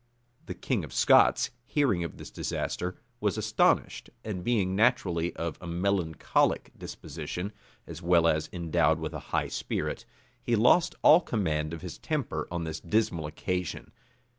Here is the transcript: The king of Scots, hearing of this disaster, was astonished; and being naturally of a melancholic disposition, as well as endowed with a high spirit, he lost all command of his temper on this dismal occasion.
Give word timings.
The 0.47 0.55
king 0.55 0.83
of 0.83 0.93
Scots, 0.93 1.51
hearing 1.63 2.03
of 2.03 2.17
this 2.17 2.31
disaster, 2.31 2.97
was 3.19 3.37
astonished; 3.37 4.09
and 4.25 4.43
being 4.43 4.75
naturally 4.75 5.31
of 5.35 5.59
a 5.61 5.67
melancholic 5.67 6.71
disposition, 6.75 7.53
as 7.85 8.01
well 8.01 8.25
as 8.27 8.49
endowed 8.51 8.97
with 8.99 9.13
a 9.13 9.19
high 9.29 9.49
spirit, 9.49 10.05
he 10.41 10.55
lost 10.55 10.95
all 11.03 11.21
command 11.21 11.71
of 11.71 11.83
his 11.83 11.99
temper 11.99 12.47
on 12.49 12.63
this 12.63 12.79
dismal 12.79 13.27
occasion. 13.27 13.91